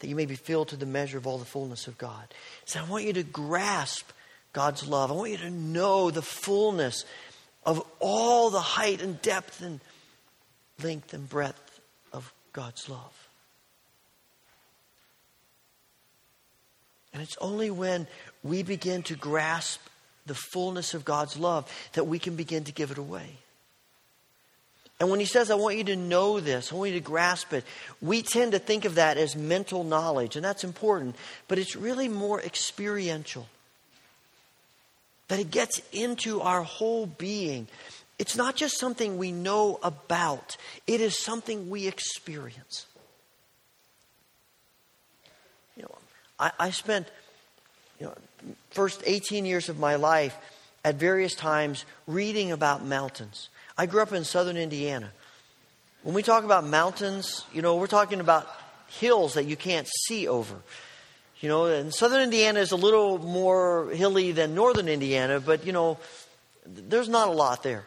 [0.00, 2.26] that you may be filled to the measure of all the fullness of God.
[2.64, 4.10] So I want you to grasp
[4.52, 5.12] God's love.
[5.12, 7.04] I want you to know the fullness
[7.64, 9.78] of all the height and depth and
[10.82, 11.80] length and breadth
[12.12, 13.23] of God's love.
[17.14, 18.06] And it's only when
[18.42, 19.80] we begin to grasp
[20.26, 23.38] the fullness of God's love that we can begin to give it away.
[25.00, 27.52] And when he says, I want you to know this, I want you to grasp
[27.52, 27.64] it,
[28.00, 31.16] we tend to think of that as mental knowledge, and that's important,
[31.48, 33.46] but it's really more experiential.
[35.28, 37.66] That it gets into our whole being.
[38.18, 40.56] It's not just something we know about,
[40.86, 42.86] it is something we experience.
[46.38, 47.06] I, I spent
[47.98, 48.14] you know,
[48.70, 50.36] first 18 years of my life
[50.84, 53.48] at various times reading about mountains.
[53.76, 55.10] I grew up in southern Indiana.
[56.02, 58.48] When we talk about mountains, you know, we're talking about
[58.88, 60.54] hills that you can't see over.
[61.40, 65.72] You know, and southern Indiana is a little more hilly than northern Indiana, but, you
[65.72, 65.98] know,
[66.66, 67.84] there's not a lot there.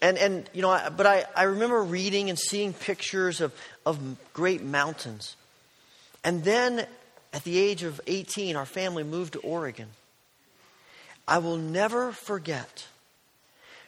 [0.00, 3.52] And, and you know, but I, I remember reading and seeing pictures of,
[3.86, 3.98] of
[4.32, 5.36] great mountains.
[6.24, 6.86] And then
[7.32, 9.88] at the age of 18, our family moved to Oregon.
[11.26, 12.86] I will never forget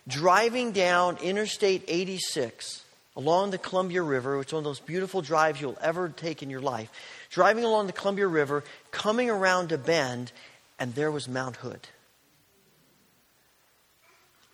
[0.07, 2.85] driving down Interstate 86
[3.17, 6.51] along the Columbia River, which is one of those beautiful drives you'll ever take in
[6.51, 6.91] your life.
[7.31, 10.33] Driving along the Columbia River, coming around a bend,
[10.79, 11.81] and there was Mount Hood.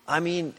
[0.07, 0.55] I mean,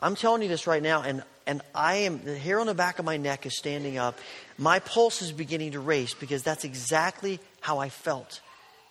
[0.00, 2.98] I'm telling you this right now, and and I am, the hair on the back
[2.98, 4.18] of my neck is standing up.
[4.58, 8.40] My pulse is beginning to race because that's exactly how I felt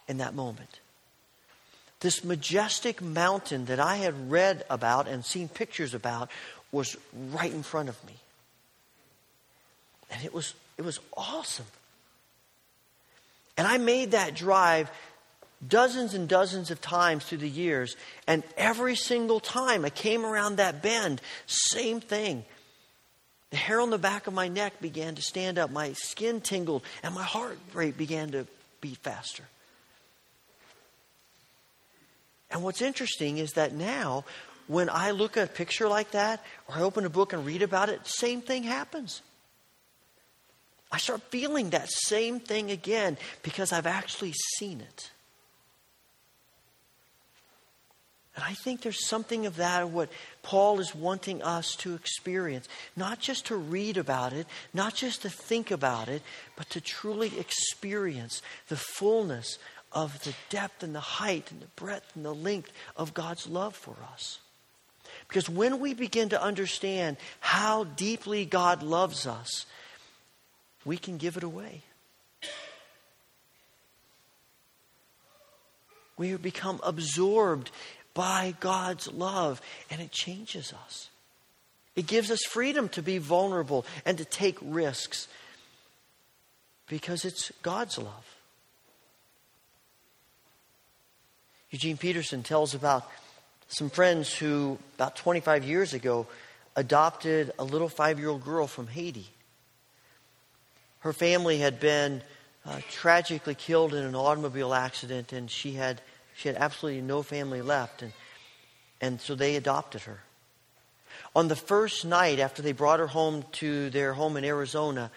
[0.07, 0.79] in that moment.
[2.01, 6.29] This majestic mountain that I had read about and seen pictures about
[6.71, 6.97] was
[7.31, 8.15] right in front of me.
[10.09, 11.67] And it was, it was awesome.
[13.57, 14.89] And I made that drive
[15.65, 17.95] dozens and dozens of times through the years,
[18.27, 22.45] and every single time I came around that bend, same thing.
[23.51, 26.83] The hair on the back of my neck began to stand up, my skin tingled,
[27.03, 28.47] and my heart rate began to
[28.79, 29.43] beat faster.
[32.49, 34.25] And what's interesting is that now,
[34.67, 37.61] when I look at a picture like that, or I open a book and read
[37.61, 39.21] about it, same thing happens.
[40.91, 45.11] I start feeling that same thing again because I've actually seen it.
[48.41, 50.09] And I think there's something of that of what
[50.41, 52.67] Paul is wanting us to experience.
[52.95, 56.23] Not just to read about it, not just to think about it,
[56.55, 59.59] but to truly experience the fullness
[59.91, 63.75] of the depth and the height and the breadth and the length of God's love
[63.75, 64.39] for us.
[65.27, 69.67] Because when we begin to understand how deeply God loves us,
[70.83, 71.83] we can give it away.
[76.17, 77.69] We have become absorbed
[78.13, 81.09] by God's love, and it changes us.
[81.95, 85.27] It gives us freedom to be vulnerable and to take risks
[86.87, 88.35] because it's God's love.
[91.69, 93.09] Eugene Peterson tells about
[93.69, 96.27] some friends who, about 25 years ago,
[96.75, 99.27] adopted a little five year old girl from Haiti.
[100.99, 102.21] Her family had been
[102.65, 106.01] uh, tragically killed in an automobile accident, and she had,
[106.41, 108.01] she had absolutely no family left.
[108.01, 108.11] And,
[108.99, 110.19] and so they adopted her.
[111.35, 115.11] On the first night after they brought her home to their home in Arizona,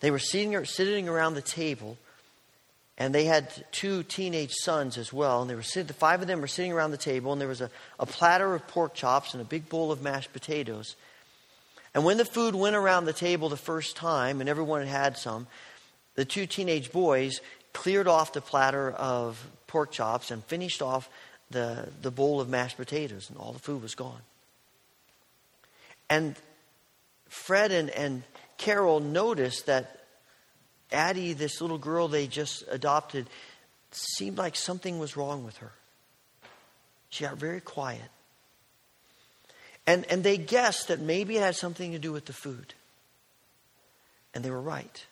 [0.00, 1.96] they were sitting, sitting around the table,
[2.98, 5.40] and they had two teenage sons as well.
[5.40, 7.48] And they were sitting, the five of them were sitting around the table, and there
[7.48, 10.94] was a, a platter of pork chops and a big bowl of mashed potatoes.
[11.94, 15.16] And when the food went around the table the first time, and everyone had had
[15.16, 15.46] some,
[16.14, 17.40] the two teenage boys
[17.72, 19.42] cleared off the platter of
[19.76, 21.06] pork chops and finished off
[21.50, 24.22] the, the bowl of mashed potatoes, and all the food was gone.
[26.08, 26.34] And
[27.28, 28.22] Fred and, and
[28.56, 30.02] Carol noticed that
[30.90, 33.26] Addie, this little girl they just adopted,
[33.90, 35.72] seemed like something was wrong with her.
[37.10, 38.08] She got very quiet.
[39.86, 42.72] And, and they guessed that maybe it had something to do with the food.
[44.32, 45.04] And they were right.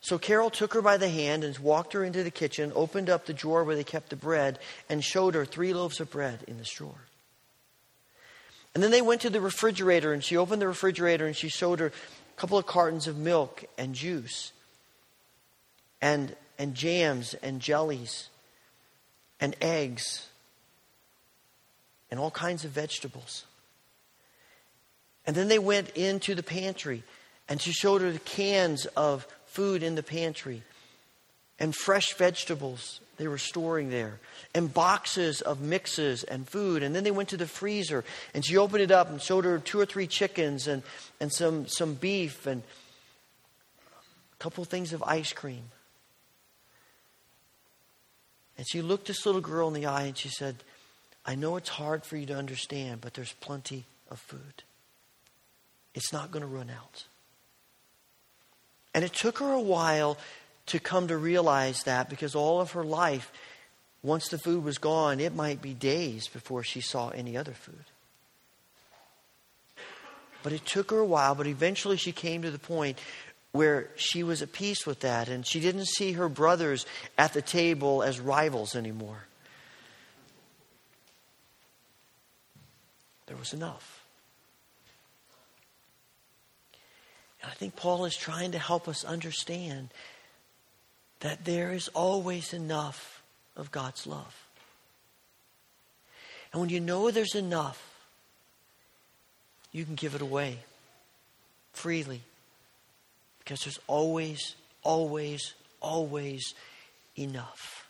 [0.00, 3.26] So Carol took her by the hand and walked her into the kitchen, opened up
[3.26, 6.56] the drawer where they kept the bread, and showed her three loaves of bread in
[6.56, 7.06] this drawer.
[8.74, 11.80] And then they went to the refrigerator and she opened the refrigerator and she showed
[11.80, 14.52] her a couple of cartons of milk and juice
[16.00, 18.28] and, and jams and jellies
[19.40, 20.28] and eggs
[22.10, 23.44] and all kinds of vegetables.
[25.26, 27.02] And then they went into the pantry
[27.48, 30.62] and she showed her the cans of food in the pantry
[31.58, 34.18] and fresh vegetables they were storing there
[34.54, 36.82] and boxes of mixes and food.
[36.82, 39.58] And then they went to the freezer and she opened it up and showed her
[39.58, 40.82] two or three chickens and,
[41.20, 42.62] and some, some beef and
[43.82, 45.64] a couple things of ice cream.
[48.56, 50.56] And she looked this little girl in the eye and she said,
[51.26, 54.62] I know it's hard for you to understand, but there's plenty of food.
[55.94, 57.04] It's not going to run out.
[58.94, 60.18] And it took her a while
[60.66, 63.32] to come to realize that because all of her life,
[64.02, 67.84] once the food was gone, it might be days before she saw any other food.
[70.42, 72.98] But it took her a while, but eventually she came to the point
[73.52, 76.86] where she was at peace with that and she didn't see her brothers
[77.18, 79.26] at the table as rivals anymore.
[83.26, 83.99] There was enough.
[87.42, 89.88] And I think Paul is trying to help us understand
[91.20, 93.22] that there is always enough
[93.56, 94.44] of God's love.
[96.52, 97.86] And when you know there's enough,
[99.72, 100.58] you can give it away
[101.72, 102.22] freely.
[103.38, 106.54] Because there's always, always, always
[107.16, 107.88] enough.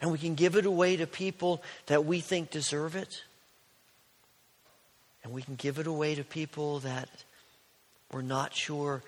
[0.00, 3.22] And we can give it away to people that we think deserve it.
[5.24, 7.08] And we can give it away to people that
[8.12, 9.02] we're not sure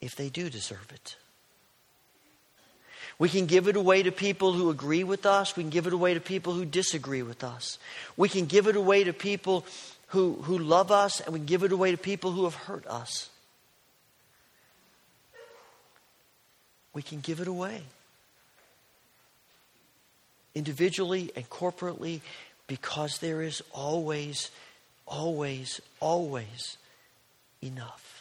[0.00, 1.16] if they do deserve it.
[3.18, 5.56] We can give it away to people who agree with us.
[5.56, 7.78] We can give it away to people who disagree with us.
[8.16, 9.64] We can give it away to people
[10.08, 12.86] who, who love us, and we can give it away to people who have hurt
[12.86, 13.30] us.
[16.94, 17.82] We can give it away.
[20.54, 22.20] Individually and corporately,
[22.66, 24.50] because there is always,
[25.06, 26.76] always, always
[27.62, 28.11] enough.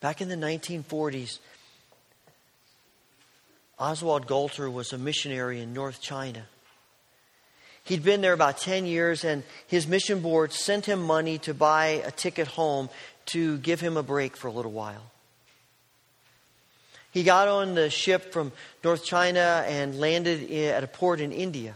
[0.00, 1.38] Back in the 1940s,
[3.80, 6.44] Oswald Golter was a missionary in North China.
[7.82, 12.02] He'd been there about 10 years, and his mission board sent him money to buy
[12.04, 12.90] a ticket home
[13.26, 15.10] to give him a break for a little while.
[17.10, 18.52] He got on the ship from
[18.84, 21.74] North China and landed at a port in India.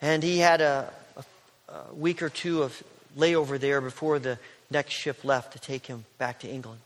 [0.00, 2.82] And he had a, a, a week or two of
[3.18, 4.38] layover there before the
[4.70, 6.80] next ship left to take him back to England.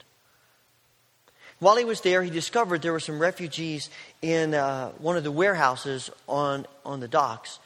[1.61, 3.91] While he was there, he discovered there were some refugees
[4.23, 7.59] in uh, one of the warehouses on, on the docks.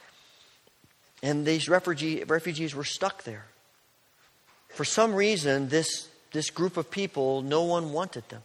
[1.21, 3.45] And these refugee, refugees were stuck there.
[4.69, 8.41] For some reason, this, this group of people, no one wanted them.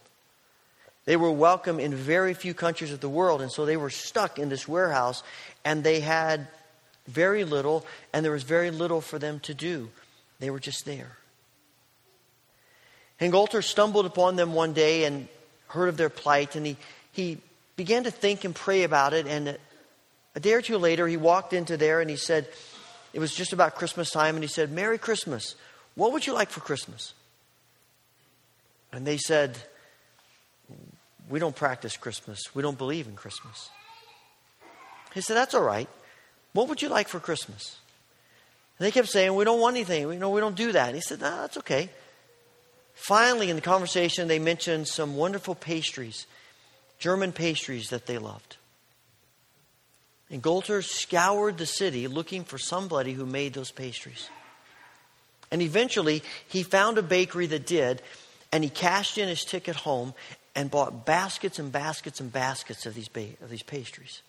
[1.07, 4.39] They were welcome in very few countries of the world, and so they were stuck
[4.39, 5.23] in this warehouse,
[5.65, 6.47] and they had
[7.07, 9.89] very little, and there was very little for them to do.
[10.39, 11.17] They were just there.
[13.19, 15.29] And Golter stumbled upon them one day and
[15.69, 16.77] heard of their plight, and he,
[17.13, 17.39] he
[17.77, 19.27] began to think and pray about it.
[19.27, 19.57] And
[20.35, 22.49] a day or two later, he walked into there and he said,
[23.13, 25.55] It was just about Christmas time, and he said, Merry Christmas.
[25.95, 27.15] What would you like for Christmas?
[28.93, 29.59] And they said,
[31.29, 32.55] We don't practice Christmas.
[32.55, 33.71] We don't believe in Christmas.
[35.15, 35.89] He said, That's all right.
[36.53, 37.79] What would you like for Christmas?
[38.79, 40.03] And they kept saying, We don't want anything.
[40.03, 40.87] You know, we don't do that.
[40.89, 41.91] And he said, No, that's okay.
[42.99, 46.27] Finally, in the conversation, they mentioned some wonderful pastries,
[46.99, 48.57] German pastries that they loved.
[50.31, 54.29] And Golter scoured the city looking for somebody who made those pastries.
[55.51, 58.03] And eventually, he found a bakery that did,
[58.53, 60.13] and he cashed in his ticket home
[60.57, 64.23] and bought baskets and baskets and baskets of these, ba- of these pastries.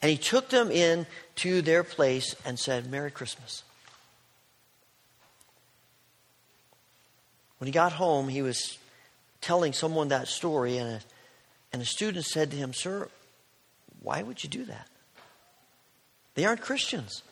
[0.00, 3.62] And he took them in to their place and said, Merry Christmas.
[7.62, 8.76] When he got home, he was
[9.40, 11.00] telling someone that story, and a,
[11.72, 13.08] and a student said to him, Sir,
[14.00, 14.88] why would you do that?
[16.34, 17.22] They aren't Christians.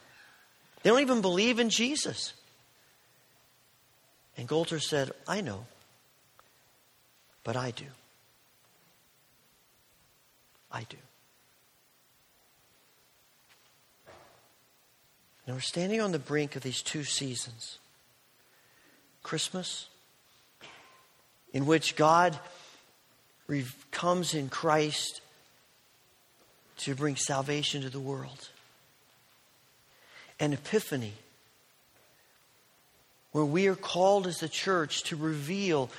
[0.85, 2.33] They don't even believe in Jesus.
[4.37, 5.67] And Golter said, I know,
[7.43, 7.87] but I do.
[10.71, 10.97] I do.
[15.49, 17.81] Now we're standing on the brink of these two seasons
[19.25, 19.89] Christmas,
[21.53, 22.39] in which God
[23.91, 25.21] comes in Christ
[26.79, 28.49] to bring salvation to the world,
[30.39, 31.13] An Epiphany,
[33.33, 35.91] where we are called as the church to reveal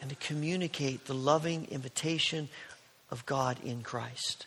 [0.00, 2.48] and to communicate the loving invitation
[3.10, 4.46] of God in Christ.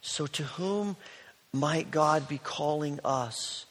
[0.00, 0.96] So, to whom
[1.52, 3.66] might God be calling us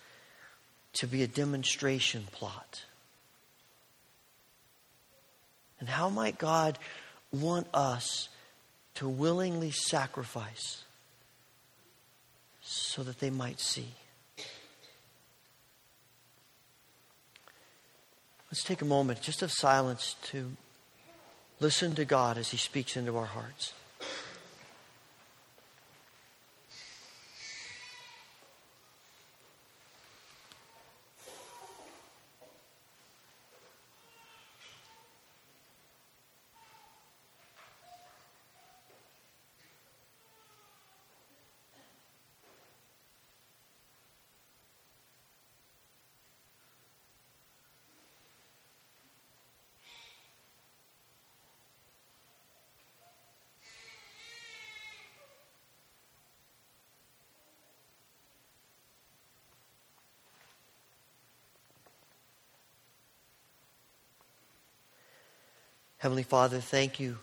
[0.94, 2.84] to be a demonstration plot?
[5.80, 6.78] And how might God
[7.32, 8.30] want us
[8.96, 10.84] to willingly sacrifice
[12.62, 13.94] so that they might see?
[18.52, 20.52] Let's take a moment just of silence to
[21.60, 23.74] listen to God as He speaks into our hearts.
[66.00, 67.18] Heavenly Father, thank you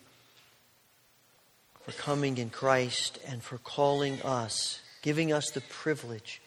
[1.80, 6.42] for coming in Christ and for calling us, giving us the privilege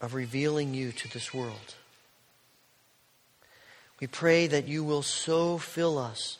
[0.00, 1.76] of revealing you to this world.
[4.00, 6.38] We pray that you will so fill us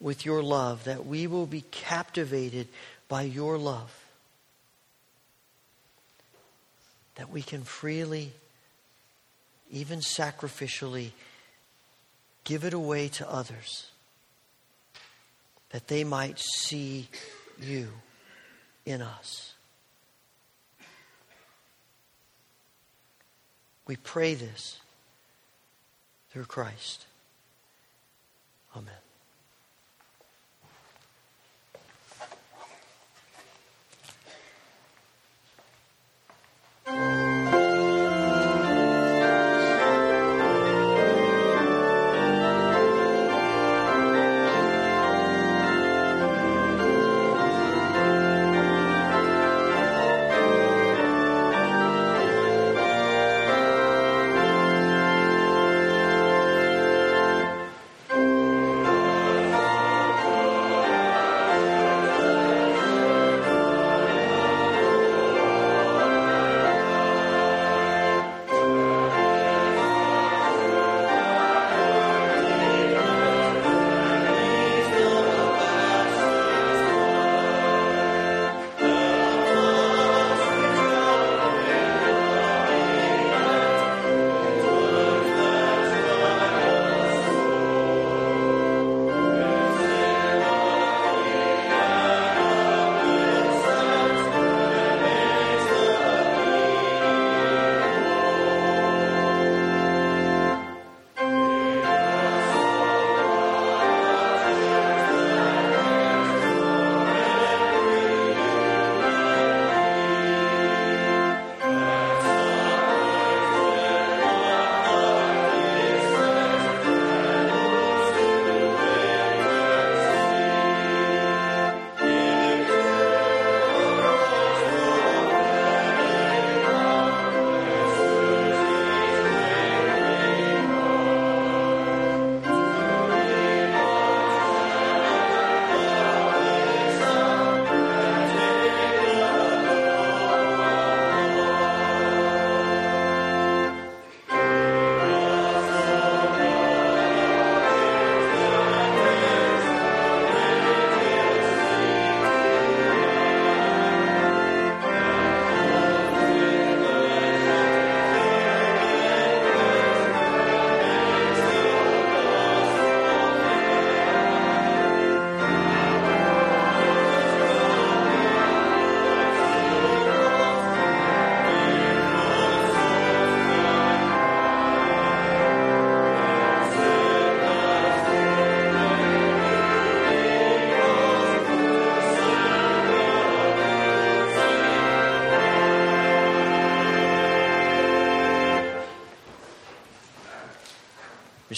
[0.00, 2.66] with your love that we will be captivated
[3.08, 3.94] by your love,
[7.14, 8.32] that we can freely,
[9.70, 11.12] even sacrificially,
[12.44, 13.90] give it away to others
[15.70, 17.08] that they might see
[17.60, 17.88] you
[18.84, 19.54] in us.
[23.86, 24.78] We pray this
[26.30, 27.06] through Christ.
[28.76, 28.94] Amen.